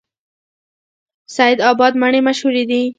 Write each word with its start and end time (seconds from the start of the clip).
سید 1.35 1.57
اباد 1.69 1.93
مڼې 2.01 2.19
مشهورې 2.27 2.63
دي؟ 2.69 2.81